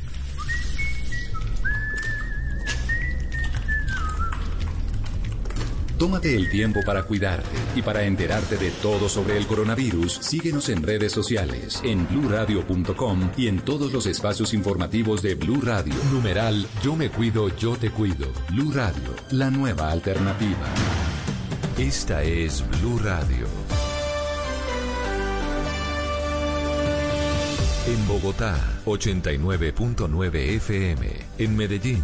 Tómate 6.01 6.35
el 6.35 6.49
tiempo 6.49 6.79
para 6.83 7.03
cuidarte 7.03 7.55
y 7.75 7.83
para 7.83 8.03
enterarte 8.05 8.57
de 8.57 8.71
todo 8.71 9.07
sobre 9.07 9.37
el 9.37 9.45
coronavirus. 9.45 10.13
Síguenos 10.13 10.69
en 10.69 10.81
redes 10.81 11.11
sociales, 11.11 11.79
en 11.83 12.07
bluradio.com 12.07 13.29
y 13.37 13.45
en 13.47 13.59
todos 13.59 13.93
los 13.93 14.07
espacios 14.07 14.55
informativos 14.55 15.21
de 15.21 15.35
Blue 15.35 15.61
Radio. 15.61 15.93
Numeral 16.11 16.65
Yo 16.81 16.95
me 16.95 17.11
cuido, 17.11 17.55
yo 17.55 17.77
te 17.77 17.91
cuido. 17.91 18.25
Blue 18.49 18.71
Radio, 18.71 19.13
la 19.29 19.51
nueva 19.51 19.91
alternativa. 19.91 20.73
Esta 21.77 22.23
es 22.23 22.65
Blue 22.79 22.97
Radio. 22.97 23.45
En 27.87 28.07
Bogotá, 28.07 28.57
89.9 28.85 30.35
FM. 30.55 31.09
En 31.37 31.55
Medellín, 31.55 32.03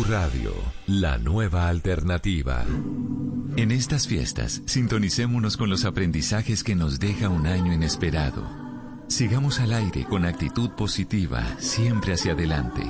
Radio, 0.00 0.54
la 0.86 1.18
nueva 1.18 1.68
alternativa. 1.68 2.64
En 3.56 3.70
estas 3.70 4.08
fiestas, 4.08 4.62
sintonicémonos 4.64 5.58
con 5.58 5.68
los 5.68 5.84
aprendizajes 5.84 6.64
que 6.64 6.74
nos 6.74 6.98
deja 6.98 7.28
un 7.28 7.46
año 7.46 7.74
inesperado. 7.74 8.42
Sigamos 9.08 9.60
al 9.60 9.74
aire 9.74 10.04
con 10.04 10.24
actitud 10.24 10.70
positiva, 10.70 11.44
siempre 11.58 12.14
hacia 12.14 12.32
adelante. 12.32 12.82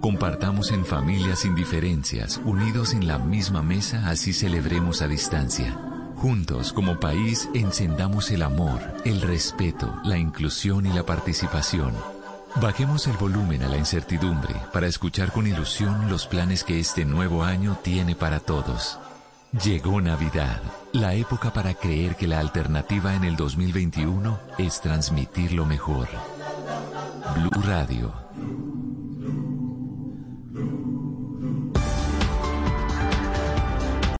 Compartamos 0.00 0.70
en 0.70 0.84
familias 0.84 1.40
sin 1.40 1.56
diferencias, 1.56 2.40
unidos 2.44 2.94
en 2.94 3.08
la 3.08 3.18
misma 3.18 3.62
mesa, 3.62 4.08
así 4.08 4.32
celebremos 4.32 5.02
a 5.02 5.08
distancia. 5.08 5.76
Juntos, 6.14 6.72
como 6.72 7.00
país, 7.00 7.48
encendamos 7.54 8.30
el 8.30 8.42
amor, 8.42 8.80
el 9.04 9.20
respeto, 9.22 10.00
la 10.04 10.18
inclusión 10.18 10.86
y 10.86 10.92
la 10.92 11.04
participación. 11.04 11.92
Bajemos 12.56 13.08
el 13.08 13.16
volumen 13.16 13.64
a 13.64 13.68
la 13.68 13.76
incertidumbre 13.76 14.54
para 14.72 14.86
escuchar 14.86 15.32
con 15.32 15.46
ilusión 15.46 16.08
los 16.08 16.26
planes 16.26 16.62
que 16.62 16.78
este 16.78 17.04
nuevo 17.04 17.42
año 17.42 17.76
tiene 17.82 18.14
para 18.14 18.38
todos. 18.38 18.98
Llegó 19.64 20.00
Navidad, 20.00 20.62
la 20.92 21.14
época 21.14 21.52
para 21.52 21.74
creer 21.74 22.14
que 22.14 22.28
la 22.28 22.38
alternativa 22.38 23.14
en 23.14 23.24
el 23.24 23.34
2021 23.36 24.38
es 24.58 24.80
transmitir 24.80 25.52
lo 25.52 25.66
mejor. 25.66 26.08
Blue 27.34 27.62
Radio, 27.64 28.12